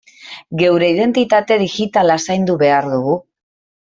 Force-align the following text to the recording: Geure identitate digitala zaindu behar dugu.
Geure 0.61 0.87
identitate 0.93 1.57
digitala 1.63 2.17
zaindu 2.31 2.57
behar 2.65 2.91
dugu. 2.97 3.17